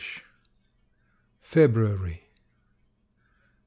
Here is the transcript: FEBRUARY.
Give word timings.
FEBRUARY. 1.43 2.23